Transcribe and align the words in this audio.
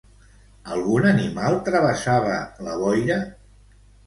Algun 0.75 1.05
animal 1.09 1.59
travessava 1.67 2.39
la 2.71 2.79
boira? 2.81 3.21